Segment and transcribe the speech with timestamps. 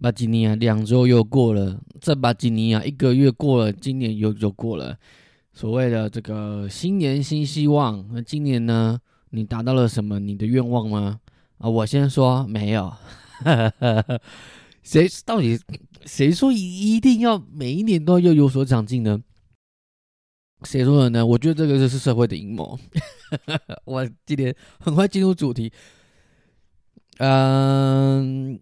[0.00, 4.96] 巴吉尼亚两周又过了，这巴吉尼亚一个月过了，今年又又过了。
[5.52, 8.98] 所谓的这个新年新希望，那今年呢，
[9.30, 11.20] 你达到了什么你的愿望吗？
[11.58, 12.92] 啊，我先说没有。
[14.82, 15.60] 谁到底
[16.06, 19.20] 谁说一定要每一年都要有所长进呢？
[20.62, 21.26] 谁说的呢？
[21.26, 22.78] 我觉得这个就是社会的阴谋。
[23.84, 25.70] 我今天很快进入主题。
[27.18, 28.58] 嗯，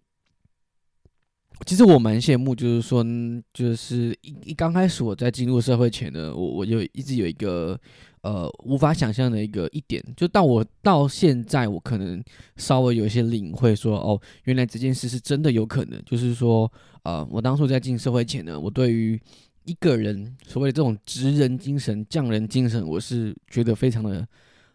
[1.65, 3.05] 其实我蛮羡慕，就是说，
[3.53, 7.79] 就是一一刚开始我在进入社会前呢，我我就一直有一个
[8.21, 12.23] 呃无法想象的一个一点，就到我到现在，我可能
[12.55, 16.01] 稍微有一些领会，说哦，原来这件事是真的有可能。
[16.05, 16.71] 就是说，
[17.03, 19.19] 呃，我当初在进社会前呢，我对于
[19.65, 24.25] 一个人所谓的这种职人精神、匠人精神，我是觉得非常的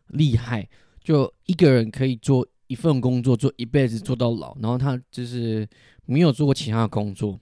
[0.09, 0.69] 厉害。
[1.03, 2.47] 就一个人可以做。
[2.67, 5.69] 一份工作做一辈子做到老，然后他就是
[6.07, 7.39] 没有做过其他的工作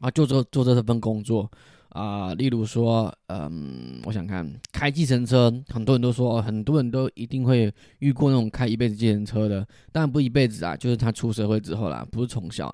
[0.00, 1.50] 啊，就做做这份工作
[1.90, 2.34] 啊。
[2.34, 12.72] 例如说，嗯，我想看开计程车，很多人都说，很多人都一定会遇过那种开一辈子计程车的，但不一辈子啊，就是他出社会之后啦，不是从小，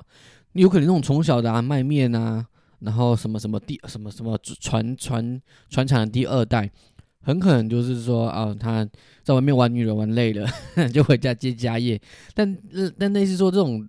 [0.55, 2.45] 有可能那种从小的啊卖面啊，
[2.81, 6.71] 然后什么什么第什么什么传传传承的第二代。
[7.23, 8.87] 很可能就是说啊，他
[9.23, 10.47] 在外面玩女人玩累了，
[10.93, 12.01] 就回家接家业。
[12.35, 12.59] 但
[12.99, 13.87] 但那是说这种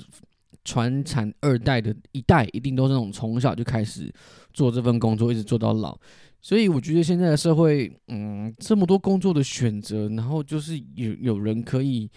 [0.63, 4.13] 传产二代的一代，一定都是那种从小就开始
[4.53, 5.97] 做这份工作，一直做到老。
[6.41, 12.09] 所以我觉得现在的社会，嗯，这么多工作的选择，然后就是有有人可以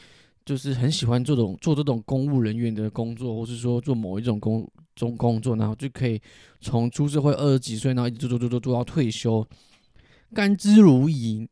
[0.44, 6.20] 就是很喜欢这种做这种公务人员的工作，或是说做某一种工中工作，然后就可以
[6.61, 9.47] 从出社会二十几岁，然后一直做做做做做到退休。
[10.35, 11.47] 甘之如饴，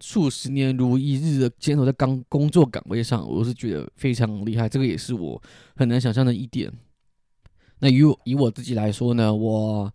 [0.00, 4.68] 数十年如一日的坚守在刚工作岗位上，我是觉得非常厉害。
[4.68, 5.40] 这个也是我
[5.76, 6.70] 很难想象的一点。
[7.78, 9.92] 那以以我自己来说呢，我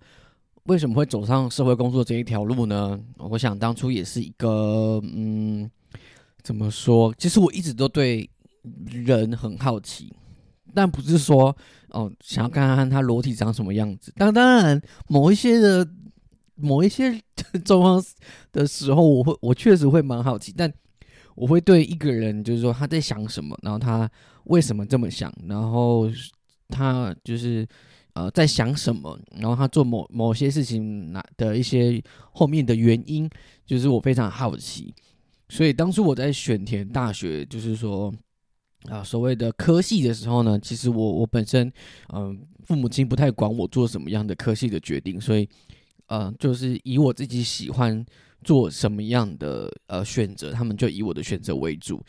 [0.64, 3.00] 为什么会走上社会工作这一条路呢？
[3.18, 5.70] 我想当初也是一个，嗯，
[6.44, 7.14] 怎么说？
[7.18, 8.30] 其实我一直都对
[8.86, 10.14] 人很好奇，
[10.74, 11.56] 但不是说
[11.90, 14.14] 哦，想要看看他裸体长什么样子。
[14.16, 15.88] 当当然，某一些的。
[16.62, 17.20] 某一些
[17.66, 18.04] 状况
[18.52, 20.72] 的时候，我会我确实会蛮好奇，但
[21.36, 24.10] 我会对一个人就是说他在想什么，然后他
[24.46, 26.10] 为什么这么想，然后
[26.68, 27.66] 他就是
[28.14, 33.30] 呃在想什么，然后他做某某些事情那的一些后面的原因，
[33.66, 34.94] 就是我非常好奇。
[35.48, 38.14] 所以当初我在选填大学，就是说
[38.90, 41.72] 啊所谓的科系的时候呢，其实我我本身
[42.14, 45.48] 嗯父母亲不太管我做什么样的科系的决定，所以。
[46.10, 48.06] 呃，就是以我自己喜欢
[48.44, 52.04] 做什么样的呃选择，他们就以我的选择为主。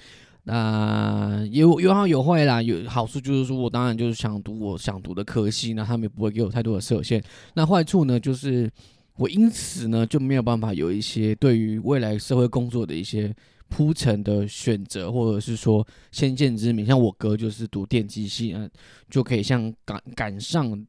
[0.45, 7.23] 那有有好有坏啦，有好处就是说我当然就是想读我想读的科系，那他们也不会给我太多的设限。
[7.55, 8.71] 那坏处呢，就是
[9.17, 13.33] 我因此呢就没有办法有一些对于未来社会工作的一些
[13.69, 16.87] 铺陈的选择，或者是说先见之明。
[16.87, 18.69] 像我哥就是读电机系，嗯，
[19.11, 20.87] 就可以像赶赶上。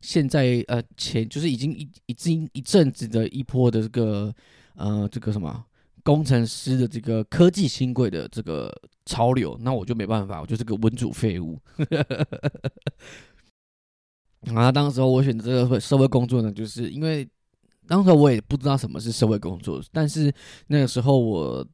[0.00, 4.34] 现在呃，前就是已经一已经一阵子的一波的这个
[4.74, 5.62] 呃这个什么
[6.02, 8.74] 工程师的这个科技新贵的这个
[9.04, 11.58] 潮流，那我就没办法，我就是个文主废物。
[14.54, 17.28] 啊，当时候我选择这个社会工作呢，就是因为
[17.86, 20.32] 当时我也不知道什么是社会工作，但是
[20.68, 21.66] 那个时候我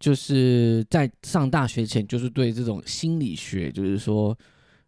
[0.00, 4.36] 就是在上大学前，就是对这种心理学，就是说。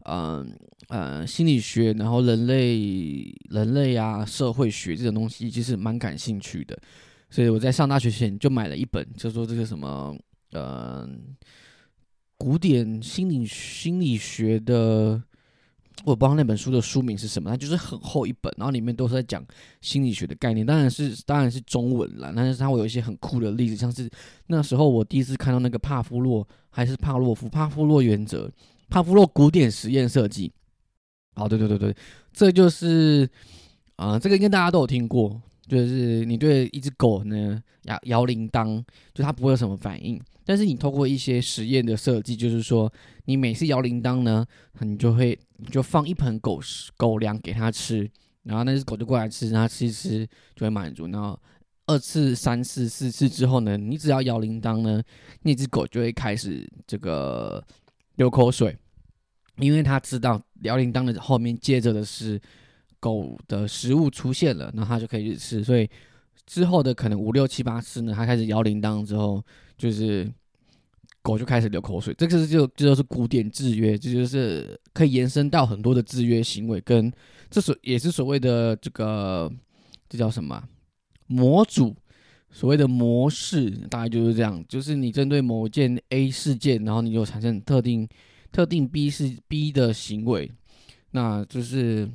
[0.05, 0.57] 嗯
[0.89, 6.79] 呃，心理学，然后人类、人类啊，社会学这种东西，其实蛮感兴趣的。
[7.31, 10.15] 所以我在上大学前就买了一本，叫做这个什么，
[10.53, 11.09] 呃，
[12.37, 15.21] 古典心理心理学的，
[16.05, 19.43] 我不知道那本书的书名是什么，它就是很厚一本，然后里面都是在讲
[19.81, 24.09] 心理学的概念，当然是当然是中文了，但是它会有一些很酷的例子，像是
[24.49, 28.53] 那时候我第一次看到那个帕夫洛还是帕洛夫帕夫洛原则。
[28.89, 30.53] 帕夫洛古典实验设计，
[31.37, 31.97] 哦，对对对对，
[32.33, 33.29] 这就是
[33.97, 38.83] 啊，这个应该大家都有听过，就是你对一只狗呢摇摇铃铛，
[39.13, 42.93] 就它不会有什么反应，但是你透过一些实验的设计，就是说
[43.25, 44.47] 你每次摇铃铛呢，
[44.81, 48.09] 你就会你就放一盆狗食狗粮给它吃，
[48.45, 51.39] 然后那只狗就过来吃，它吃一吃就会满足，然后
[51.87, 55.03] 二次、三次、四次之后呢，你只要摇铃铛呢，
[55.43, 57.63] 那只狗就会开始这个
[58.17, 58.77] 流口水。
[59.59, 62.41] 因为他知道摇铃铛的后面接着的是
[62.99, 65.63] 狗的食物出现了，那他就可以去吃。
[65.63, 65.89] 所以
[66.45, 69.41] 之后的可能五六七八次呢，他开始摇铃铛之后，
[69.79, 70.29] 就是
[71.23, 72.13] 狗就开始流口水。
[72.19, 77.13] 这个是就这就是古典制约，这就是可以延伸到很多的制约行为，跟
[77.49, 79.49] 这所也是所谓的这个
[80.09, 80.61] 这叫什么
[81.29, 81.95] 模组，
[82.55, 88.09] 所谓的模式，大概就是这样，就是你针对某件 A 事件，然后你就产生特定
[88.51, 90.51] 特定 B 是 B 的行为，
[91.11, 92.09] 那就是。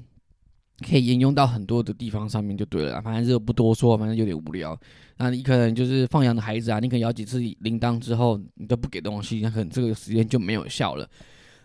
[0.82, 4.80] 可以沿用到很多的地方上面就对了，反正就不多说，反正有点无聊。
[5.18, 11.06] 那你可能就是放羊的孩子啊，你可能摇几次铃铛之后，你都不给东西，那可能这个时间就没有效了。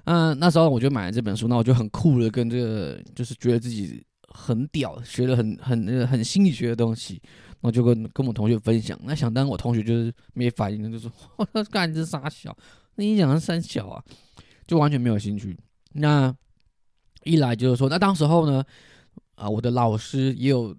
[0.06, 7.22] 嗯，那时候我就买了这本书，那我就很酷的跟这个，就是觉得自己很屌，学了很很很心理学的东西，
[7.64, 8.98] 后就跟跟我同学分享。
[9.04, 11.10] 那想当我同学就是没反应，就 说
[11.70, 12.56] 干这傻小，
[12.96, 14.02] 那你讲的三小啊，
[14.66, 15.58] 就完全没有兴趣。
[15.92, 16.34] 那
[17.24, 18.64] 一来就是说，那当时候呢？
[19.36, 20.76] 啊，我的老师也有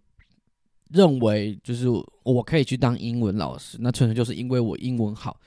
[0.92, 1.88] 认为，就是
[2.24, 5.38] 我可以去当英文老师，那纯粹就是因为我英文好。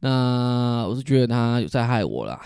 [0.00, 2.44] 那我是觉得他有在害我啦，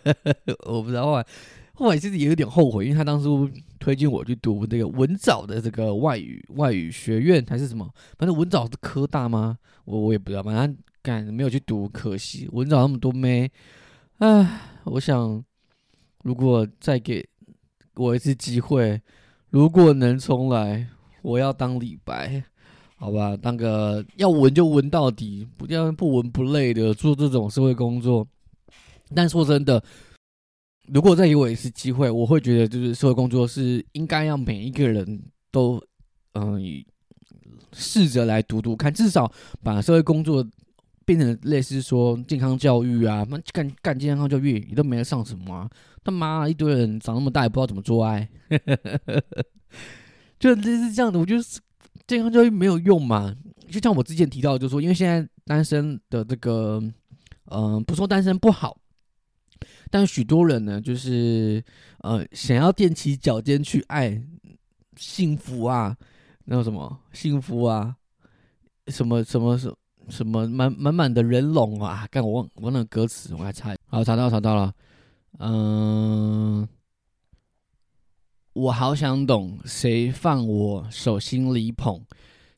[0.68, 1.26] 我不知道后来
[1.76, 7.88] 后来其实也有点后悔，因为他当初推荐我去读那个文藻的这个外语外语学院还是什么，
[8.18, 9.56] 反正文藻是科大吗？
[9.84, 13.50] 我我也不知道，反正敢没有去读，可惜文藻那么多妹，
[14.18, 15.44] 唉，我想
[16.24, 17.28] 如果再给
[17.94, 19.00] 我一次机会。
[19.50, 20.86] 如果能重来，
[21.22, 22.42] 我要当李白，
[22.96, 28.26] 好吧，当个要闻就闻到底，不要不闻不累的做这种社会工作。
[29.14, 29.82] 但说真的，
[30.92, 35.82] 如果再给我一次机会，我会觉得就是社会工作是应该要每一个人都
[36.32, 36.60] 嗯
[37.72, 39.30] 试着来读读看，至少
[39.62, 40.46] 把社会工作
[41.04, 45.70] 变成类似说健康教育啊，那干干健康教育你都没得上什么啊。
[46.04, 48.28] 他妈，一堆人长那么大也不知道怎么做爱，
[50.38, 51.18] 就类似这样的。
[51.18, 51.42] 我觉得
[52.06, 53.34] 健康教育没有用嘛。
[53.68, 56.80] 就像我之前提到，就是说，因为现在单身的这个，
[57.50, 58.78] 嗯，不说单身不好，
[59.90, 61.62] 但许多人呢，就是
[61.98, 64.22] 呃，想要踮起脚尖去爱
[64.96, 65.96] 幸福啊，
[66.44, 67.94] 那什么幸福啊，
[68.88, 69.74] 什么什么什
[70.08, 74.72] 什么满满满的人龙啊，干我忘忘了歌词，我还猜，好查到查到了。
[75.38, 76.66] 嗯，
[78.52, 82.00] 我好想懂，谁放我手心里捧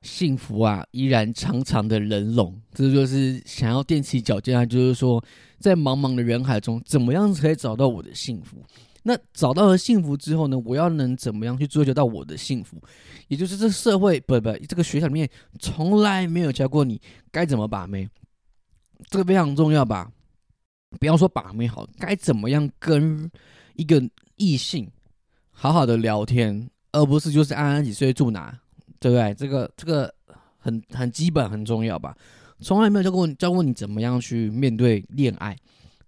[0.03, 0.85] 幸福啊？
[0.93, 4.65] 依然长长的人龙，这就是想要踮起脚尖啊！
[4.65, 5.23] 就是说，
[5.59, 8.63] 在茫茫的人海中，怎么样可以找到我的幸福？
[9.03, 10.59] 那找到了幸福之后呢？
[10.65, 12.81] 我要能怎么样去追求到我的幸福？
[13.29, 15.29] 也就是这社会不不，这个学校里面
[15.59, 18.09] 从来没有教过你该怎么把妹，
[19.09, 20.11] 这个非常重要吧？
[20.99, 23.31] 不要说把妹好，该怎么样跟
[23.75, 24.03] 一个
[24.37, 24.91] 异性
[25.51, 28.59] 好好的聊天，而不是就是安安几岁住哪，
[29.01, 29.35] 对不对？
[29.35, 30.13] 这个这个
[30.59, 32.17] 很很基本很重要吧？
[32.61, 35.57] 从来没有教过教过你怎么样去面对恋爱，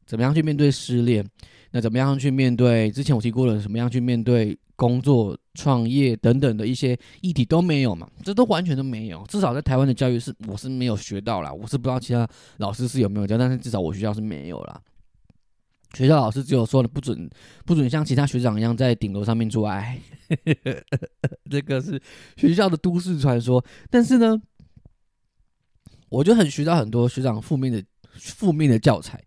[0.05, 1.25] 怎么样去面对失恋，
[1.71, 8.09] 那怎么样去面对之前我提过了，怎么样去面对工作、创业等等的一些议题都没有嘛？
[8.25, 14.81] 这都完全都没有，至少在台湾的教育是我是没有学到啦，我是不知道其他老师是有没有教，但是至少我学校是没有啦。
[15.95, 17.29] 学校老师只有说了不准，
[17.65, 19.99] 不准像其他学长一样在顶楼上面做爱，
[21.51, 22.01] 这个是
[22.37, 23.65] 学校的都市传说。
[23.91, 24.41] 但是呢，
[26.09, 27.83] 我就很学到很多学长负面的
[28.15, 29.21] 负面的教材。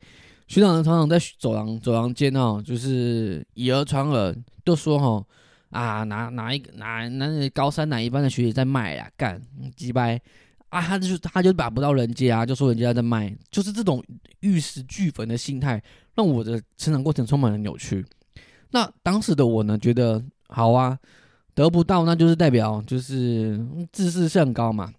[0.48, 5.26] 学长常常在走廊走廊间哦，就是以讹传讹，都说哈
[5.70, 9.42] 啊哪哪一个哪哪高三哪一班的学姐在卖呀，干
[9.76, 10.22] 鸡掰。
[10.74, 14.04] 啊，他就他就把不到人家啊，就说人家在卖，就是这种
[14.40, 15.82] 玉石俱焚的心态，
[16.16, 18.04] 让我的成长过程充满了扭曲。
[18.72, 20.98] 那当时的我呢，觉得好啊，
[21.54, 24.92] 得不到那就是代表就是自视甚高嘛。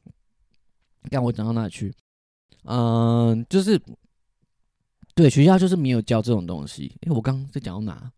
[1.11, 1.93] 让我讲到哪去？
[2.63, 3.79] 嗯，就是
[5.15, 6.97] 对学校就是没有教这种东西。
[7.03, 8.13] 哎，我刚刚在讲到哪？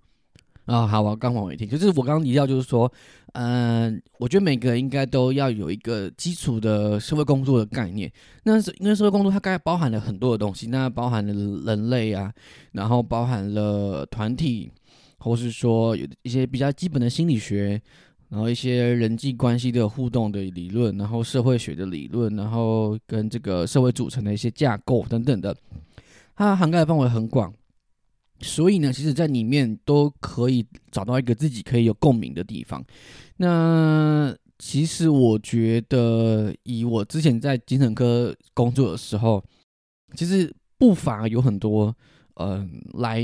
[0.66, 2.92] 啊，好，我刚往回听，就是我刚刚提到，就是说，
[3.34, 8.12] 嗯，我觉得每个人应该都要有一个基础的社会工作的概念。
[8.42, 11.32] 那是因为社会工作它该包含了很多的东西，那包含了
[11.64, 12.32] 人类啊，
[12.72, 14.68] 然后包含了团体，
[15.18, 17.80] 或是说有一些比较基本的心理学，
[18.28, 25.56] 然后一些人际关系的互动的理论，然后社会学的理论，然后跟这个社会组成的一些架构等等的，
[26.34, 27.54] 它涵盖的范围很广。
[28.40, 32.84] 所以呢，其实，在里面都可以找到一个自己可以有共鸣的地方。
[33.38, 39.42] 那其实我觉得，以我之前在精神科工作的时候，
[40.14, 41.94] 其实不乏有很多，
[42.34, 43.20] 嗯，来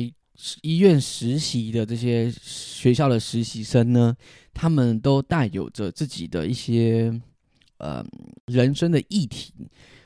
[0.62, 4.16] 医院实习的这些学校的实习生呢，
[4.54, 7.12] 他们都带有着自己的一些，
[7.76, 8.04] 呃，
[8.47, 9.52] 人生的议题。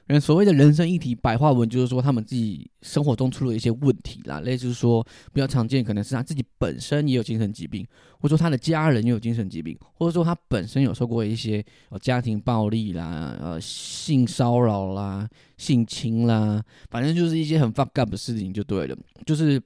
[0.06, 7.84] 人所谓的人生议题白话文，就是说他们自己生活中出了一些问题啦，类似说比较常见，可能是他自己本身也有精神疾病，
[8.20, 19.60] 或者说他的家人也有精神疾病，或者说他本身有受过一些呃家庭暴力啦、呃性骚扰啦、性侵啦，反正就是一些很 fuck up 的事情就对了，就是。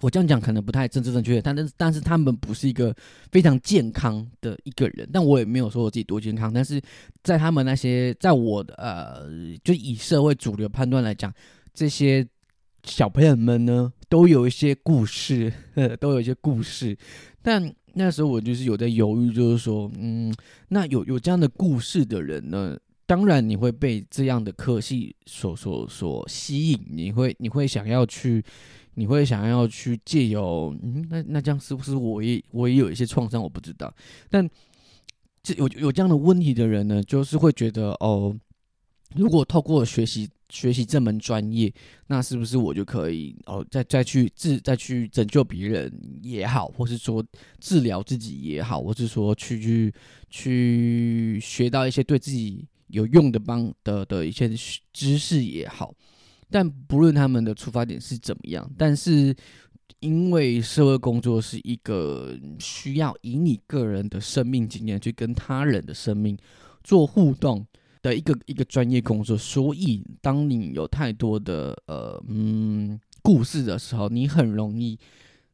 [0.00, 2.94] 我这样讲可能不太政治正确，但但是但是他们不是一个
[3.30, 6.80] 非常健康的一个人，但我也没有说我自己多健康，但是
[7.22, 9.28] 在他们那些，在我的呃，
[9.62, 11.30] 就以社会主流判断来讲，
[11.74, 12.26] 这些
[12.84, 15.52] 小朋友们呢，都有一些故事，
[16.00, 16.96] 都有一些故事，
[17.42, 20.34] 但那时候我就是有在犹豫，就是说，嗯，
[20.68, 28.42] 那有有这样的故事的人呢，当然你会被这样的科系所所所吸引，你会你会想要去。
[29.00, 33.42] 你会想要去借由，嗯，那那这样是不是我也我也有一些创伤？
[33.42, 33.90] 我不知道。
[34.28, 34.46] 但
[35.42, 38.36] 这有有这样的问题的人呢，就是会觉得哦，
[39.16, 41.72] 如果透过学习学习这门专业，
[42.08, 45.90] 那是不是我就可以哦，再再去治再去拯救别人
[46.22, 47.24] 也好，或是说
[47.58, 49.94] 治疗自己也好，或是说去去
[50.28, 54.46] 去学到一些对自己有用的帮的的一些
[54.92, 55.94] 知识也好。
[56.50, 59.34] 但不论他们的出发点是怎么样，但是
[60.00, 66.36] 因为社会工作是一个需要以你个人的生命经验去跟他人的生命
[66.82, 67.66] 做互动
[68.02, 74.98] 的一个一个专业工作，所以当你有太多的呃嗯故事的时候，你很容易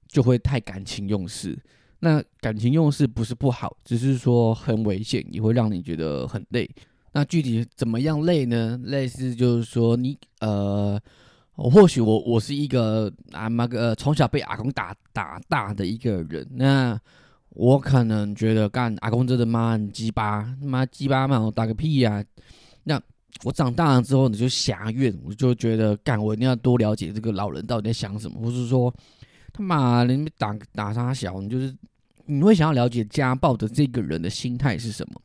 [0.07, 1.59] 就会太感情用事。
[1.99, 6.71] 那感情用事不是不好，只是说很危险，也会让你觉得很累。
[7.16, 8.78] 那具体怎么样累呢？
[8.85, 11.00] 类似就是说，你呃，
[11.54, 17.00] 或许我我是一个啊妈个从小被阿公打打大的一个人，那
[17.49, 22.23] 我可能觉得干阿公真的妈很鸡巴，妈鸡巴嘛，我打个屁呀！
[22.85, 23.00] 那
[23.44, 28.94] 我长大了之后，你就狭怨，我就觉得干我一定要多了解这个老人到底在想什么，或是说
[29.54, 31.75] 他妈你打打他小，你就是
[32.26, 35.23] 你会想要了解家暴的这个人的心态是什么。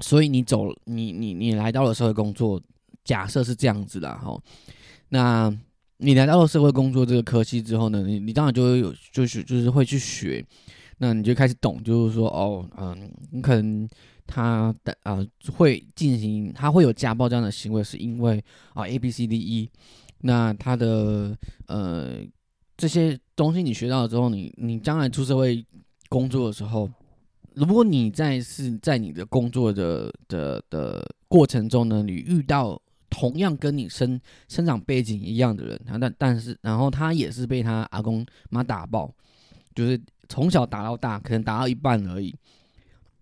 [0.00, 2.60] 所以你走，你你你来到了社会工作，
[3.04, 4.40] 假设是这样子的哈，
[5.10, 5.54] 那
[5.98, 10.42] 你来到了社会工作这个科系之后呢，你你当然就会有，就是就是会去学，
[10.98, 13.86] 那你就开始懂，就是说哦，嗯，你可能
[14.26, 15.18] 他的啊
[15.52, 18.42] 会进行，他会有家暴这样的行为，是因为
[18.72, 19.70] 啊 A B C D E，
[20.20, 22.20] 那他的呃
[22.76, 25.62] 这些东西你学到了之后，你你将来出社会
[26.08, 26.88] 工作的时候。
[27.54, 39.12] 如果你在是在你的工作的的的过程中呢，你遇到同样跟你生生长背景一样的人，他但但是然后他也是被他阿公妈打爆，
[39.74, 42.34] 就是从小打到大，可能打到一半而已。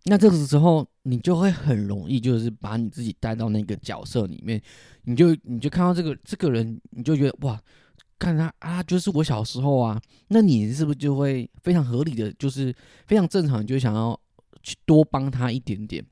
[0.05, 4.61] 那这个时候你就会很容易就是把你自己带到那个角色里面，
[5.05, 7.61] 你就你就看到这个这个人，你就觉得哇。
[8.19, 12.75] 看他啊，就是我小时候啊，那你是不是就会非常合理的，就是
[13.07, 14.19] 非常正常，就想要
[14.63, 16.05] 去多帮他一点点？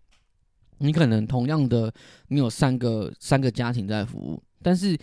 [0.78, 1.92] 你可能同样的，
[2.28, 4.96] 你有三个三个家庭在服务，但是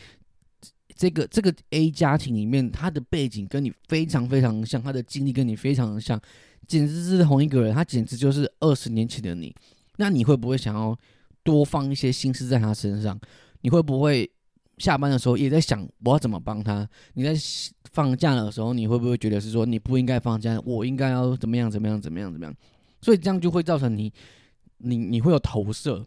[0.95, 6.19] 这个这个 A 家庭里面，他的背景跟你非常非常像，他的经历跟你非常的像，
[6.67, 9.53] 简直是同一个人，他简直就是二十年前的你。
[9.97, 10.97] 那你会不会想要
[11.43, 13.19] 多放一些心思在他身上？
[13.61, 14.31] 你会不会？
[14.83, 16.85] 下班的时候也在想我要怎么帮他。
[17.13, 17.33] 你在
[17.93, 22.53] 放假的时候，你会不会觉得是说你不应该放假，我应该要怎么样怎么样怎么样怎么样？
[22.99, 24.11] 所以这样就会造成你，
[24.79, 26.05] 你你会有投射，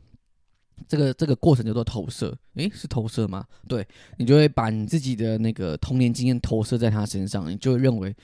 [0.87, 2.37] 这个这个过程叫做投射。
[2.57, 3.47] 诶，是投射吗？
[3.67, 3.87] 对，
[4.19, 8.15] 你就会把你自己的那个童年经验投射在他身上，你就会认为，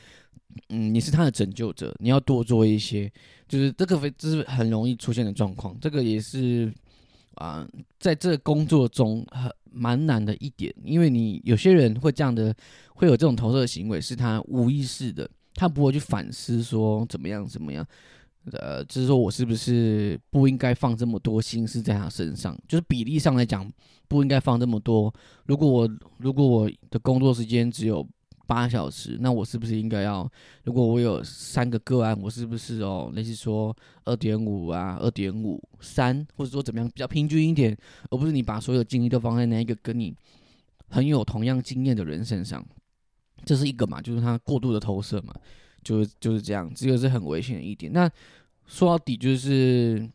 [0.69, 3.11] 嗯，你是他的拯救者，你要多做一些，
[3.49, 5.75] 就是这个这是很容易出现的状况。
[5.81, 6.71] 这个也是
[7.37, 7.67] 啊，
[7.99, 9.51] 在这工作中很。
[9.73, 12.55] 蛮难的一点，因为你有些人会这样的，
[12.95, 17.87] 会有这种投射行为，是他无意识的，他不会去反思说怎么样怎么样，
[18.53, 23.71] 呃，就是说我是不是不应该放这么多心思在他身上，就是比例上来讲
[24.09, 25.13] 不应该放这么多。
[25.47, 28.07] 如果我如果我的工作时间只有。
[28.53, 30.31] 八小时，那我是不是应该要？
[30.65, 37.75] 如果我有三个个案，我是不是哦，类似说二点五啊，二点五三，或者说怎么样比较平均一点，
[38.11, 40.15] 而不是你把所有精力都放在那一个跟你
[40.91, 42.63] 很有同样经验的人身上，
[43.47, 45.35] 这是一个嘛，就是他过度的投射嘛，
[45.83, 47.91] 就是就是这样，这个是很危险的一点。
[47.91, 48.07] 那
[48.67, 50.07] 说到底，就是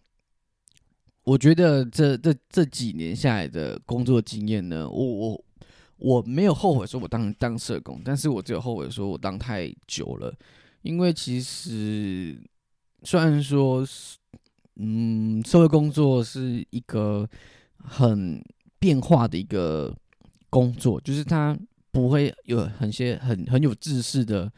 [1.24, 5.44] 我觉得这这这几年下来的工作经验呢，我我。
[5.98, 10.34] 我没有后悔说我当当社工，但是我只有后悔说我当太久了，
[10.82, 12.39] 因为其实
[13.04, 13.86] 虽然说，
[14.75, 17.27] 嗯，社会工作是一个
[17.77, 18.44] 很
[18.80, 19.96] 变化的一个
[20.50, 21.58] 工作，就是它
[21.92, 24.51] 不会有很些很很有制式的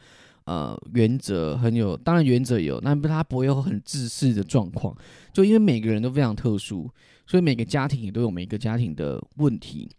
[0.44, 4.94] 呃原则，很有当然原则有，但不它不会有很制式的状况，
[5.32, 6.90] 就因为每个人都非常特殊，
[7.26, 9.90] 所以每个家庭也都有每个家庭的问题。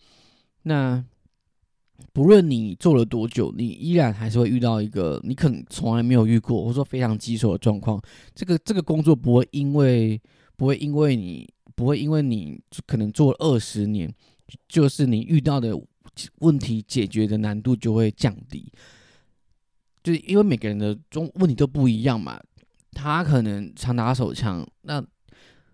[0.64, 1.04] 那
[2.14, 8.02] 不论你做了多久，你依然还是会遇到一个你可能从来没有遇过，或者说非常棘手的状况。
[8.36, 10.22] 这个这个工作不会因为
[10.56, 14.14] 不会因为你不会因为你可能做了二十年，
[14.68, 15.80] 就是你遇到的
[16.40, 18.72] 问题解决的难度就会降低。
[20.04, 22.40] 就是因为每个人的中问题都不一样嘛，
[22.92, 25.04] 他可能常打手枪，那。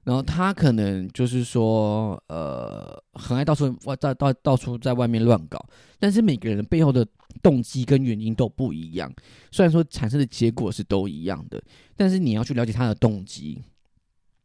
[0.08, 5.62] 然后他可能就是说，呃，很爱到处外到到到处在外面乱搞，
[6.00, 7.06] 但是每个人背后的
[7.44, 9.14] 动机跟原因都不一样。
[9.52, 11.62] 虽然说产生的结果是都一样的，
[11.98, 13.62] 但是你要去了解他的动机，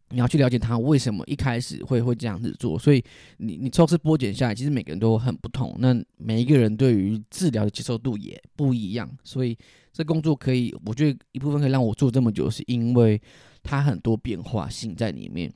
[0.08, 2.76] 你要去了解他为什么一开始会会这样子做。
[2.76, 3.00] 所以
[3.36, 5.76] 你你抽丝剥茧下来，其实每个人都很不同。
[5.78, 9.08] 那每一个人对于治疗的接受度也不一样。
[9.22, 9.56] 所以
[9.92, 13.22] 这工作可以，我觉得一部分可以让我做这么久，是因为。
[13.62, 15.52] 它很多变化性在里面，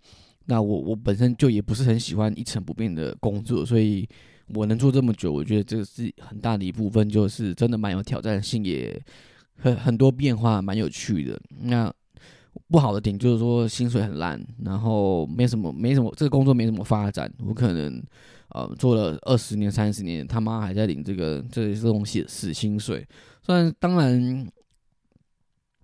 [0.46, 4.08] 那我我本身就也不是很喜欢一成不变的工作，所以
[4.54, 9.02] 我能做这么久，我觉得这是很大的一部分，就是真的蛮有挑战性，也
[9.56, 11.40] 很很多变化，蛮有趣的。
[11.62, 11.92] 那
[12.68, 18.02] 不好的点就是说薪水很烂，然后没什么没什么这个工作没什么发展，我可能
[18.50, 23.06] 呃做了二十年三十年，他妈还在领这个这这种死死薪水，
[23.42, 24.46] 虽然当然。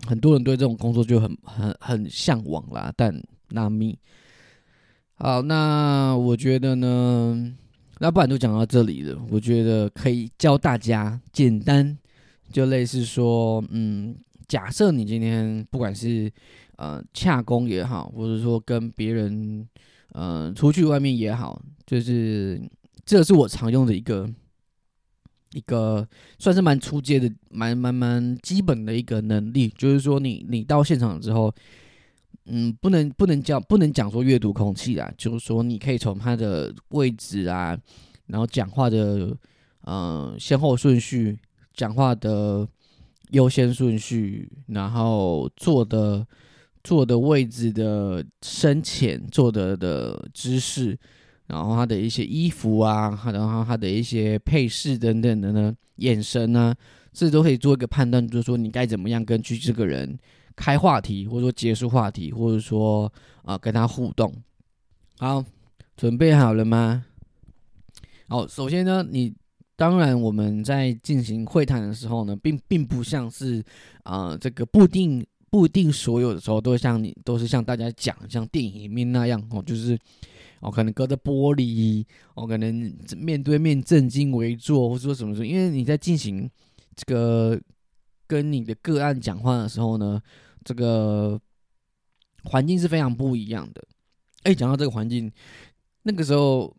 [0.07, 3.99] 很多人对这种工作就很很很向往啦，但那咪
[5.15, 7.55] 好，那我觉得呢，
[7.99, 9.17] 那不然就讲到这里了。
[9.31, 11.97] 我觉得可以教大家简单，
[12.51, 14.17] 就类似说，嗯，
[14.49, 16.31] 假设你今天不管是
[16.77, 19.67] 呃洽工也好，或者说跟别人
[20.13, 22.61] 呃出去外面也好，就是
[23.05, 24.29] 这是我常用的一个。
[25.53, 26.07] 一个
[26.39, 31.55] 算是蛮出阶的、蛮蛮蛮基本的一个能力，就是说，你你到现场之后，
[32.47, 37.79] 嗯，不能不能讲不能讲说阅读空气啊，就是说，你可以从他的位置啊，
[38.27, 39.37] 然后讲话的
[39.83, 41.39] 呃先后顺序、
[41.75, 42.67] 讲话的
[43.31, 46.27] 优先顺序，然后坐的
[46.83, 50.99] 坐的位置的深浅、坐的的姿势。
[51.53, 56.75] 然后他的一些衣服啊，然后他的一些配饰等等的呢，眼神呢，
[57.13, 60.19] 这都可以做一个判断，就是说你该怎么样跟去这个人
[60.57, 63.13] 开话题，或者说结束话题，或者说
[63.43, 64.35] 啊跟他互动。
[65.19, 65.45] 好，
[65.95, 67.05] 准备好了吗？
[68.29, 69.35] 好，首先呢，你
[69.77, 73.63] 当然我们在进行会谈的时候呢，并并不像是
[74.05, 79.99] 啊这个不定不一定所有的时候都像你都是像大家讲像电影里面那样哦，就是。
[80.63, 82.03] 哦，可能隔着玻璃，
[82.35, 86.51] 哦，可能面对面正襟危坐，或者说什么什么，因为你在进行
[86.97, 87.61] 这个
[88.27, 90.23] 跟你的个案讲话的时候呢，
[90.65, 91.39] 这个
[92.45, 93.85] 环境是非常不一样的。
[94.45, 95.31] 哎，讲到这个环境，
[96.05, 96.75] 那个时候。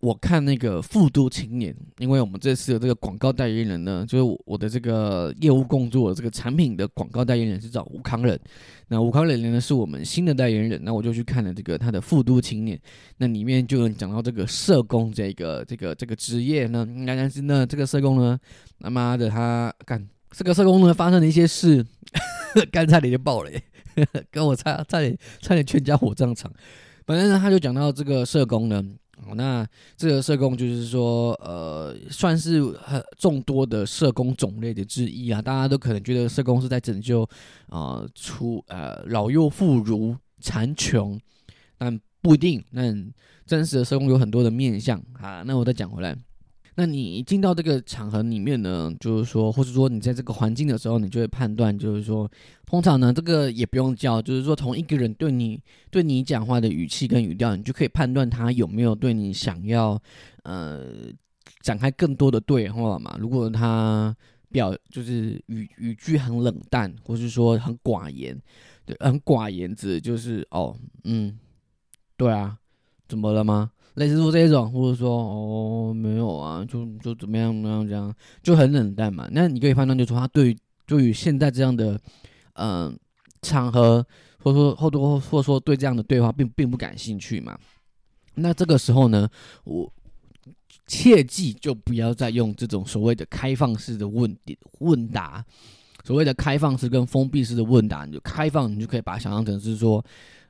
[0.00, 8.40] 我看那个复都青年，因为我们这次的这个广告代言人呢，就是我的这个业务工作这个产品的广告代言人是找吴康仁，
[8.88, 12.80] 那吴康仁呢是我们新的代言人，那我就去看了这个他的复都青年，
[13.18, 18.40] 那里面就讲到这个社工这个这个这个职业呢，但是呢这个社工呢，
[18.80, 21.84] 他妈的他干这个社工呢发生了一些事，
[22.72, 23.50] 干差点就爆了，
[24.32, 26.50] 跟我差差点差点全家火葬场，
[27.04, 28.82] 反正呢他就讲到这个社工呢。
[29.26, 35.42] 哦，那这个社工就是说，呃，算是很众多的社工种类的之一啊。
[35.42, 37.28] 大家都可能觉得社工是在拯救
[37.68, 41.20] 啊，出呃老幼妇孺残穷，
[41.76, 42.64] 但不一定。
[42.70, 42.82] 那
[43.46, 45.42] 真实的社工有很多的面相啊。
[45.46, 46.16] 那我再讲回来。
[46.76, 52.30] 那你进到这个场合里面呢，就是说，或者说你在这个环境的时候，你就会判断，就是说，
[52.64, 60.00] 通常呢，这个也不用叫，就是说，同一个人对你对你讲话的语气跟语调，你就可以判断他有没有对你想要
[60.44, 60.86] 呃
[61.60, 63.16] 展开更多的对话嘛。
[63.18, 64.16] 如果他
[64.50, 68.40] 表就是语语句很冷淡，或是说很寡言，
[68.86, 71.38] 对，很寡言子，就是哦，嗯，
[72.16, 72.56] 对啊，
[73.08, 73.72] 怎么了吗？
[73.94, 79.28] 类似说这种，或者说哦没有啊，就就怎么样怎么样这样，就很冷淡嘛。
[79.32, 82.00] 那你可以判断，就说他对对于现在这样的
[82.54, 82.96] 嗯
[83.42, 84.06] 场合，
[84.38, 87.58] 或者说或多或者说对这样的对话并并不感兴趣嘛。
[88.34, 89.28] 那这个时候呢，
[89.64, 89.92] 我
[90.86, 94.34] 切记就不要再用这种所谓的开放式的问
[94.78, 95.44] 问答，
[96.04, 100.02] 所谓的开放式跟封闭式的问答，你就开放，你就可以把它想象成是说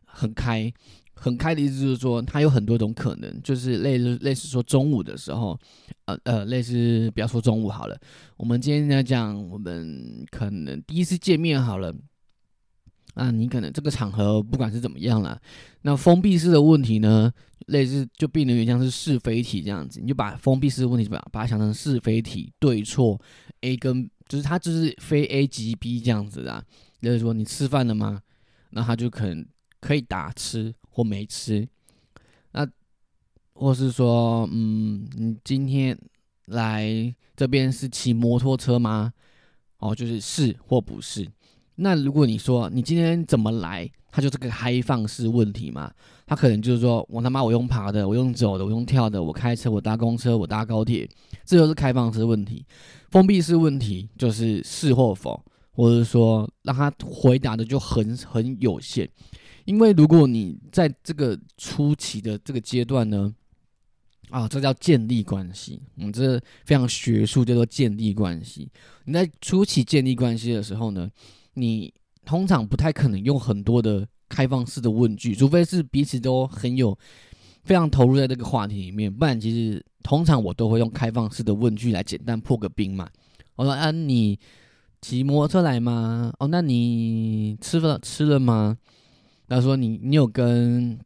[0.04, 0.72] 很开。
[1.20, 5.58] 很开的意思就是说，它有很多种可能，就是类似类似说中午的时候，
[6.06, 8.00] 呃呃，类似不要说中午好了，
[8.38, 11.94] 我们今天来讲，我们可能第一次见面好了，
[13.12, 15.38] 啊，你可能这个场合不管是怎么样了，
[15.82, 17.30] 那封闭式的问题呢，
[17.66, 23.20] 类似就变得有点像是是非题这样子，你就把封闭式的问题把把它想成是非题，对错
[23.60, 26.64] A 跟就是它就是非 A 即 B 这样子啊，
[27.02, 28.22] 就是说你吃饭了吗？
[28.70, 29.44] 那他就可能
[29.80, 30.72] 可以答吃。
[30.90, 31.66] 或没吃，
[32.52, 32.68] 那
[33.54, 35.98] 或是说，嗯，你今天
[36.46, 39.12] 来这边是骑摩托车吗？
[39.78, 41.26] 哦，就是是或不是。
[41.76, 45.90] 那如果你说你今天怎么来，它就是个开放式问题嘛？
[46.26, 51.08] 他可能就是说我他妈我用爬的，我用走的，我用跳的，我开车，我搭公车，我搭高铁，
[51.44, 52.64] 这就是开放式问题。
[53.10, 59.08] 封闭式问题就是是或否，或者说让他回答的就很很有限。
[59.64, 63.32] 因为如果你在这个初期的这个阶段呢，
[64.30, 68.68] 啊，这叫建立关系，嗯，这非常学术，叫做建立关系。
[69.04, 71.10] 你在初期建立关系的时候呢，
[71.54, 71.92] 你
[72.24, 76.96] 通常不太可能用很多的开放式的问句，除非是彼此都很有
[77.64, 83.08] 非常投入在这个话题里面，不然其实通常我都会用开放式的问句来简单破个冰嘛。
[83.56, 84.38] 我说啊，你
[85.02, 86.32] 骑摩托车来吗？
[86.38, 88.78] 哦，那你吃了吃了吗？
[89.56, 90.98] 他说：“你你有跟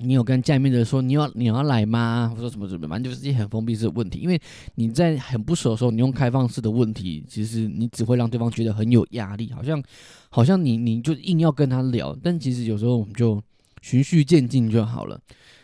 [0.00, 2.32] 你有跟家里面的人说你要你要来吗？
[2.34, 4.18] 或者什么什么，反正就是一些很封闭式的问题。
[4.18, 4.40] 因为
[4.74, 9.82] 你在很不熟的时候，你用开放式的问题，其实你只会让对方觉得很有压力，好像
[10.28, 12.14] 好像你你就硬要跟他聊。
[12.22, 13.42] 但其实有时候我们就
[13.80, 15.18] 循序渐进就好了。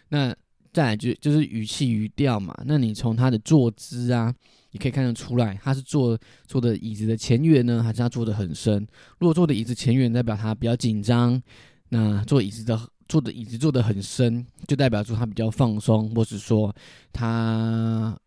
[0.08, 0.34] 那
[0.72, 2.54] 再来就就是语气语调嘛。
[2.64, 4.34] 那你从他的坐姿啊，
[4.72, 8.86] 你可以看得出来，他是坐坐的椅子的前缘呢，还是他坐的很深？
[9.18, 11.42] 如果坐的椅子前缘，代表他比较紧张。”
[11.88, 16.74] 那坐椅子的坐的椅子坐的很深，就代表说他比较放松，或是说
[17.12, 18.18] 他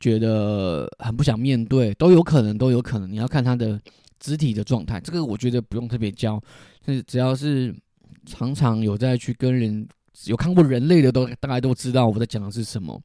[0.00, 3.10] 觉得很不想面对，都有可能，都有可能。
[3.10, 3.80] 你要看他的
[4.18, 6.42] 肢体的状态，这个我觉得不用特别教，
[6.84, 7.72] 就是只要是
[8.26, 9.86] 常常有在去跟人
[10.26, 13.00] 有看过人类的，都大概都知道我在讲的是什么。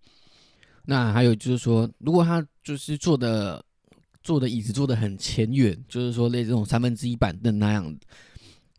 [0.86, 3.64] 那还有就是说，如果他就是坐的
[4.24, 7.96] 坐的椅子坐的很前远，就是说类似这种三分之一板凳那样。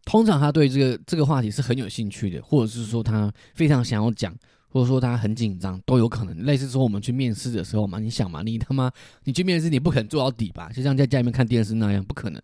[0.04, 4.36] 通常他对这个这个话题是很有兴趣的，或者是说他非常想要讲，
[4.68, 6.44] 或者说他很紧张，都有可能。
[6.44, 8.92] 类似说我们去面试的时候嘛，你想嘛，你他妈
[9.24, 10.68] 你去面试，你不可能坐到底吧？
[10.70, 12.42] 就像在家里面看电视那样，不可能。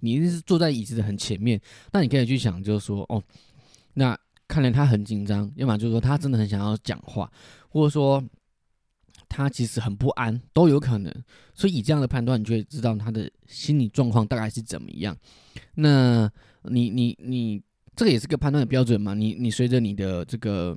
[0.00, 1.60] 你一定是坐在椅子的很前面。
[1.92, 3.22] 那你可以去想，就是说，哦，
[3.92, 7.30] 那看来他很紧张，要么就是说他真的很想要讲话，
[7.68, 8.24] 或者说
[9.28, 11.14] 他其实很不安，都有可能。
[11.52, 15.14] 所以以这样的判断，你就会知道他的心理状况大概是怎么样。
[15.74, 16.30] 那。
[16.64, 17.62] 你你你，
[17.96, 19.14] 这个也是个判断的标准嘛？
[19.14, 20.76] 你你随着你的这个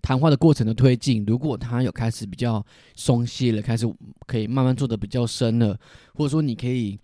[0.00, 2.64] 谈话的过程的推进，如果他有开始比较
[2.94, 3.86] 松懈了，开始
[4.26, 5.78] 可以慢慢做的比较深了，
[6.14, 6.98] 或者说你可以，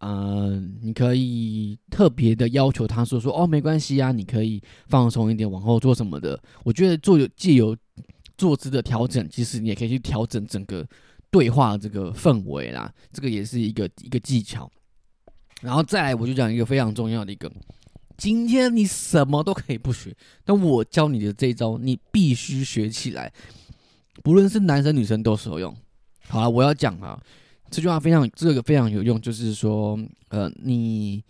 [0.00, 6.40] 呃，你可以特别的要求他说说哦，没关系啊，你可以放松一点，往后做什么的。
[6.64, 7.76] 我觉得做有既有
[8.36, 10.86] 坐姿的调整，其实你也可以去调整整个
[11.30, 14.70] 对话这个氛围啦，这个也是一个一个技巧。
[15.60, 17.50] 然后再来，我就讲一个非常重要的一个，
[18.16, 23.32] 今天你什么都可以不学，但我教你的这一招，你必须学起来，
[24.22, 25.76] 不论是男生女生都受用。
[26.28, 27.20] 好了，我要讲啊，
[27.70, 31.24] 这句话非常这个非常有用，就是说，呃，你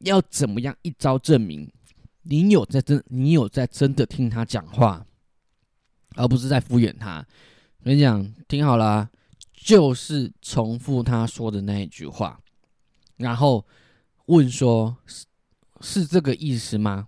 [0.00, 1.70] 要怎么样一招证明
[2.22, 5.06] 你有在真，你有在真的听他讲话，
[6.16, 7.24] 而不是在敷衍他。
[7.78, 9.08] 我跟你讲，听好了，
[9.54, 12.40] 就是重复他说的那一句话。
[13.20, 13.64] 然后
[14.26, 15.24] 问说：“是
[15.80, 17.06] 是这个意思吗？”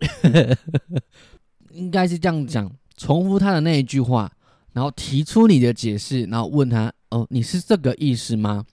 [1.72, 4.32] 应该是这样讲，重复他的那一句话，
[4.72, 8.64] 然后提出你的解释，然后问他：“哦，你是这个意思吗？”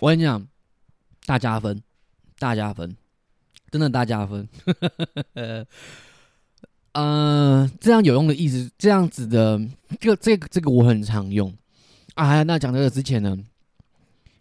[0.00, 0.46] 我跟你讲，
[1.24, 1.82] 大加分，
[2.38, 2.96] 大加分，
[3.70, 4.48] 真的大加分。
[6.92, 9.60] 呃，这样有用的意思，这样子的，
[10.00, 11.54] 这个这个这个我很常用
[12.14, 12.42] 啊。
[12.42, 13.36] 那讲这个之前呢？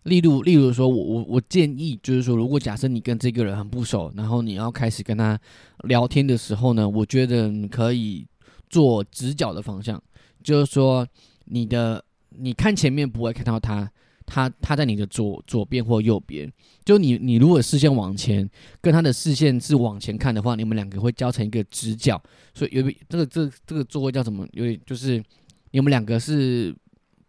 [0.06, 5.40] 例如，例如说，我我我建议，就是说，如果假设你跟这个人很不熟，然后你要开始跟他
[5.86, 8.24] 聊天的时候呢，我觉得你可以
[8.70, 10.00] 做直角的方向，
[10.44, 11.08] 就是说，
[11.46, 13.92] 你的你看前面不会看到他，
[14.28, 18.48] 他他在你的左左边或右边，就你你如果视线往前，
[18.82, 22.22] 跟他的视线是往前看的话，你们两个会交成一个直角，
[22.54, 24.48] 所以有这个这这个座位叫什么？
[24.52, 25.24] 有就是
[25.72, 26.76] 你们两个是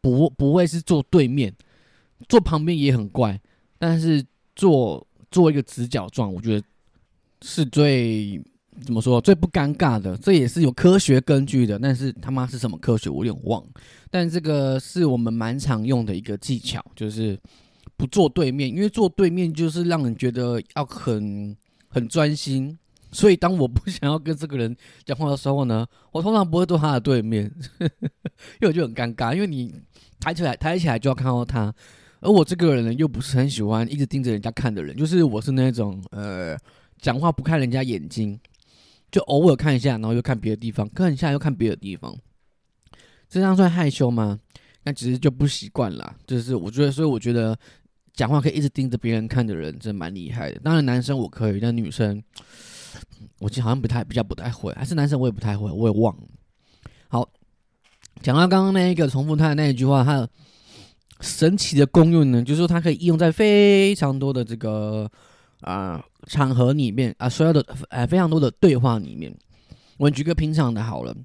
[0.02, 1.50] 不不会是坐对面。
[2.28, 3.40] 坐旁边也很怪，
[3.78, 4.24] 但是
[4.54, 6.66] 坐做一个直角状，我觉得
[7.42, 8.42] 是最
[8.84, 13.64] 怎么说最不尴尬的，这也是有科学根据的，但是他妈是什么科学我有点忘。
[14.10, 17.38] 但这个是我们蛮常用的一个技巧，就是
[17.96, 21.56] 不坐对面，因为坐对面就是让人觉得要很
[21.88, 22.78] 很专心。
[23.12, 27.50] 所以当我不想要跟这个人讲话的时候呢， 我通常不会坐他的对面，
[27.80, 27.88] 因
[28.62, 29.74] 为我就很尴尬，因为你
[30.20, 31.72] 抬起来抬起来就要看到他，
[32.20, 36.56] 而我这个人呢又不是很喜欢一直盯着人家看的人，就是我是那种呃
[36.98, 38.38] 讲话不看人家眼睛。
[39.08, 42.14] 就偶尔看一下，然后又看别的地方，看一下又看别的地方，
[43.28, 44.38] 这样算害羞吗？
[44.82, 46.16] 那其实就不习惯啦。
[46.26, 47.56] 就是我觉得，所以我觉得
[48.14, 50.58] 讲话可以一直盯着别人看的人，真蛮厉害的。
[50.58, 52.20] 当然，男生我可以，但女生，
[53.38, 56.26] 我记得好像不太比较不太会，还是男生我也不太会，我也忘了。
[57.06, 57.26] 好，
[58.22, 60.28] 讲到刚刚那一个重复他的那一句话，他
[61.20, 65.10] 神奇的功用呢，就是说它可以应用在非常多的这个。
[65.62, 69.34] 啊，场合里面啊，所有的呃非常多的对话里面，
[69.96, 71.16] 我举个平常的好了。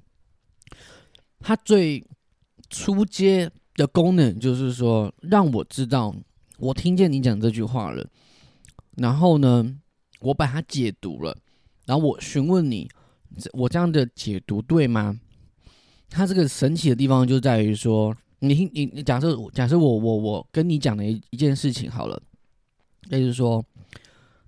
[1.38, 2.02] 它最
[2.70, 6.12] 初阶的功能就是说，让我知道
[6.56, 8.04] 我听见你讲这句话了，
[8.96, 9.78] 然后呢，
[10.20, 11.36] 我把它解读了，
[11.84, 12.88] 然后我询问你，
[13.52, 15.20] 我这样的解读对吗？
[16.08, 22.22] 它这个神奇的地方就在于说，你你你假设假设我我我跟你讲的一一件事情好了，
[23.08, 23.64] 那就是说。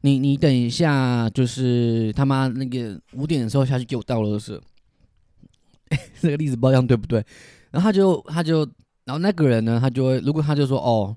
[0.07, 4.61] 你你等一下，就是他妈那个五点的时候下去给我倒垃圾，
[6.21, 7.25] 这个例子不知道这样对不对？
[7.71, 8.69] 然后他就他就，
[9.07, 11.17] 然后那个人呢，他就会如果他就说哦，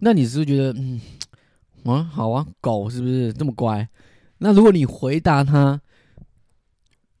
[0.00, 1.00] 那你是不是觉得嗯
[1.84, 3.88] 啊好啊，狗是不是这么乖？
[4.38, 5.80] 那如果你回答他，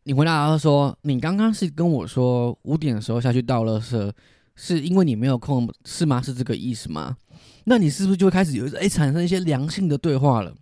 [0.02, 4.10] 你回答他说你刚刚是跟我说五点的时候下去倒垃圾，
[4.56, 6.22] 是因为你没有空是吗？
[6.22, 7.16] 是这个意思吗？
[7.64, 10.54] 那你是不是就会开始有哎产生一些良性的对话了？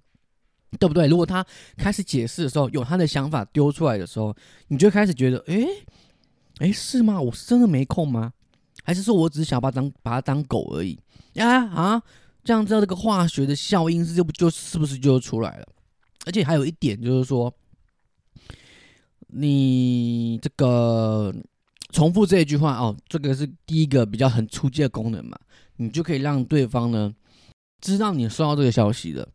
[0.78, 1.06] 对不对？
[1.06, 1.44] 如果他
[1.76, 4.34] 开始解释的时候，有他的想法丢出来的时候，
[4.68, 5.66] 你就开始觉得，哎，
[6.58, 7.20] 哎，是吗？
[7.20, 8.32] 我是真的没空吗？
[8.82, 10.98] 还是说我只是想把它当把它当狗而已？
[11.34, 12.02] 呀啊，
[12.42, 15.66] 这样子这个化学的效应是就不就是不是就出来了？
[16.24, 17.52] 而且还有一点就是说，
[19.28, 21.34] 你这个
[21.92, 25.38] 重复这一句话哦，这个是第一个比较很初级的功能嘛，
[25.76, 27.14] 你就可以让对方呢
[27.80, 29.28] 知道你收到这个消息了。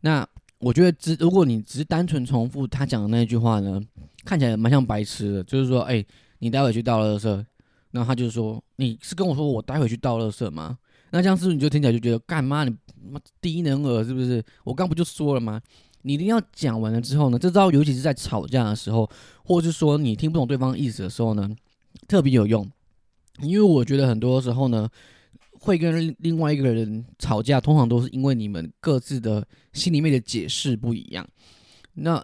[0.00, 0.26] 那
[0.58, 3.80] 我觉得，只如果你只是单纯重复他讲的那句话呢，
[4.24, 5.44] 看起来蛮像白痴的。
[5.44, 6.04] 就是说，哎，
[6.38, 7.28] 你待会去倒垃圾，
[7.90, 10.78] 然后他就说，你是跟我说我待会去倒垃圾吗？
[11.10, 12.74] 那这样是不是你就听起来就觉得干妈你
[13.10, 14.42] 妈低能儿是不是？
[14.64, 15.60] 我刚不就说了吗？
[16.02, 19.08] 你一定要讲完了之后呢，这招尤其是在吵架的时候，
[19.44, 21.50] 或者是说你听不懂对方意思的时候呢，
[22.06, 22.70] 特别有用。
[23.40, 24.88] 因为我觉得很多时候呢。
[25.58, 31.26] 会跟另外一个人吵架，通常都是因为你们各自的心里面的解释不一样。
[31.94, 32.22] 那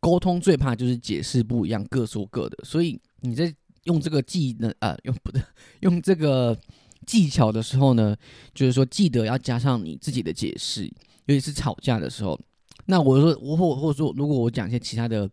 [0.00, 2.58] 沟通最怕就是解释不一样，各说各的。
[2.64, 5.40] 所以你在用这个技能啊，用不对，
[5.80, 6.58] 用这个
[7.06, 8.16] 技巧的时候呢，
[8.54, 10.86] 就是说记得要加上你自己的解释，
[11.26, 12.40] 尤其是吵架的时候。
[12.86, 15.30] 那我说我或或者说，如果我讲一些其他的，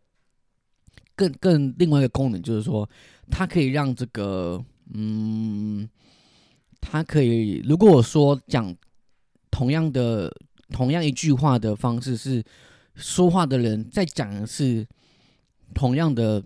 [1.18, 2.90] 更更另外一个功能，就是说
[3.30, 5.90] 它可以让这个嗯。
[6.80, 8.74] 他可以，如果我说讲
[9.52, 10.32] 同样的、
[10.70, 12.42] 同样一句话的方式，是
[12.96, 14.88] 说话的人在讲的是
[15.74, 16.42] 同样的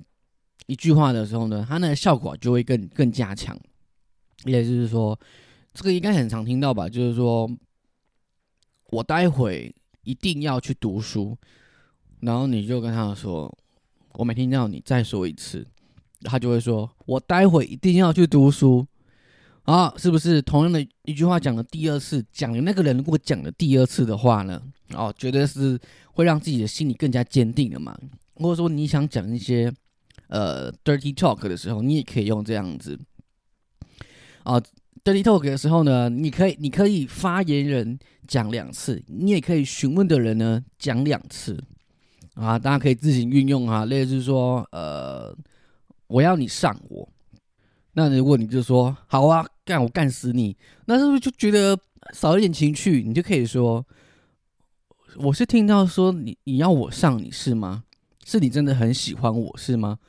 [0.66, 3.56] 一句话的时候呢，他那个效果就会更更加强。
[4.46, 5.20] 也就是说，
[5.74, 6.90] 这个应该很常听到吧？
[6.90, 7.48] 就是说
[8.90, 11.38] 我待会一定要去读书，
[12.22, 13.54] 然后你就跟他说
[14.14, 15.66] ：“我没听到你再说一次。”
[16.24, 18.86] 他就会说：“我待会一定要去读书。”
[19.64, 24.62] 啊，是不是同样的一句话讲了第二次，讲的那个人如果讲了第二次的话呢？
[24.94, 25.80] 哦，绝对是
[26.14, 27.96] 会让自己的心里更加坚定的嘛。
[28.36, 29.72] 或者说你想讲一些
[30.28, 33.00] 呃 dirty talk 的时候，你也可以用这样子。
[34.44, 34.60] 啊
[35.04, 37.98] ，dirty talk 的时候呢，你可以你可以发言人
[38.28, 41.64] 讲两次，你也可以询问的人呢讲两次。
[42.36, 45.36] 啊，大家可以自行运用哈，类似说呃，
[46.08, 47.08] 我要你上我。
[47.94, 51.78] 那如果你就说好啊，干我干死你，那是不是就觉得
[52.14, 53.04] 少一点情趣？
[53.06, 53.86] 你就可以说，
[55.18, 57.84] 我是听到说你你要我上你是吗？
[58.26, 60.00] 是你真的很喜欢我是吗？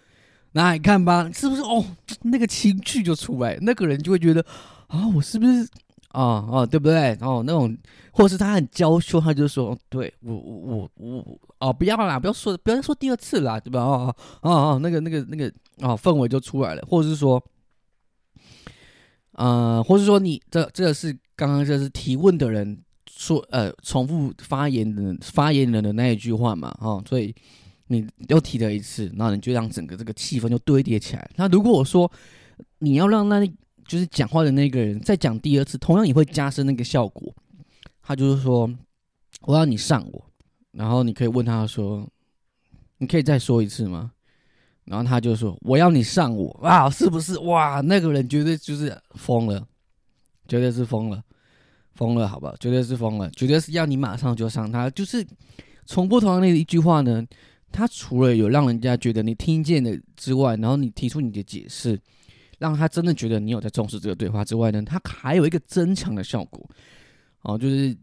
[0.53, 1.85] 那你看吧，是不是哦？
[2.23, 4.45] 那个情趣就出来，那个人就会觉得
[4.87, 5.69] 啊，我是不是
[6.13, 7.17] 啊啊，对不对？
[7.21, 7.77] 哦，那种，
[8.13, 13.81] 或者是他很娇羞，他就说，对我我我我哦，不要啦，不要说，不要再说第二次啦，对吧？
[13.83, 17.43] 哦哦哦，那个那个那个哦，氛围就出来了，或者是说。
[19.35, 22.79] 呃，或者说你这这个是刚刚这是提问的人
[23.11, 27.35] 说呃重复发言的发言人的那一句话嘛，哈，所以
[27.87, 31.31] 你又提了一次，那你就让整个这个气氛就堆叠起来。
[31.37, 32.13] 那如果我说
[32.81, 33.51] 你要让那
[33.87, 37.35] 就是讲话的那个人再讲第二次，同样也会加深那个效果。
[38.03, 38.69] 他就是说
[39.43, 40.25] 我要你上我，
[40.73, 42.09] 然后你可以问他说，
[42.99, 44.13] 你可以再说一次吗？
[44.85, 47.39] 然后他就说我要你上我啊，是不是？
[47.41, 49.67] 哇，那个人绝对就是疯了，
[50.49, 51.23] 绝对是疯了，
[51.95, 55.25] 疯了，好吧，绝对是疯了，绝对是要你马上就上他，就是
[55.87, 57.25] 重复同样的一句话呢。
[57.75, 61.99] 他除了有让人家觉得你听见的之外，然后你提出你的解释，
[62.63, 66.65] 让他真的觉得你有在重视这个对话之外呢，他还有一个增强的效果。
[67.43, 67.97] 哦，就是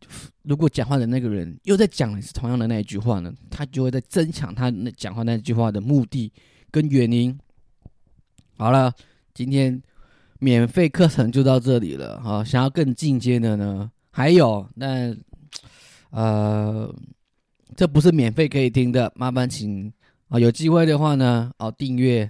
[0.43, 6.31] 如果讲话的那个人又在讲是同样的那一句话呢，他就会在增强他那讲话那句话的目的
[6.69, 7.39] 跟原因。
[8.57, 8.93] 好了，
[9.33, 9.81] 今天
[10.39, 12.19] 免费课程就到这里了。
[12.21, 15.15] 哈，想要更进阶的呢，还有那
[16.09, 16.93] 呃。
[17.75, 19.93] 这不是免费可以听的，麻烦请
[20.29, 22.29] 啊，有机会的话呢，哦，订阅，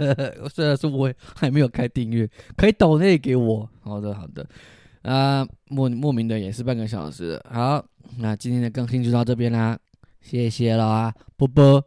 [0.54, 3.68] 虽然说我还没有开订阅，可以抖内给我。
[3.80, 4.46] 好的，好的，
[5.02, 7.84] 啊，莫莫名的也是半个小时，好，
[8.18, 9.78] 那今天的更新就到这边啦，
[10.20, 11.82] 谢谢了啊，啵啵。